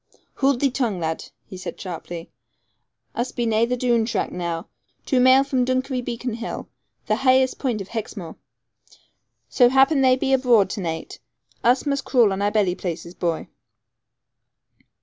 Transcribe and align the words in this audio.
'Hould 0.33 0.59
thee 0.61 0.71
tongue, 0.71 0.99
lad,' 0.99 1.25
he 1.45 1.55
said 1.57 1.79
sharply; 1.79 2.31
'us 3.13 3.31
be 3.31 3.45
naigh 3.45 3.67
the 3.67 3.77
Doone 3.77 4.03
track 4.05 4.31
now, 4.31 4.65
two 5.05 5.19
maile 5.19 5.43
from 5.43 5.63
Dunkery 5.63 6.01
Beacon 6.03 6.33
hill, 6.33 6.67
the 7.05 7.17
haighest 7.17 7.59
place 7.59 7.81
of 7.81 7.89
Hexmoor. 7.89 8.35
So 9.47 9.69
happen 9.69 10.01
they 10.01 10.15
be 10.15 10.33
abroad 10.33 10.71
to 10.71 10.81
naight, 10.81 11.19
us 11.63 11.85
must 11.85 12.03
crawl 12.03 12.33
on 12.33 12.41
our 12.41 12.49
belly 12.49 12.73
places, 12.73 13.13
boy.' 13.13 13.47